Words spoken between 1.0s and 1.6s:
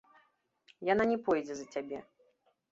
не пойдзе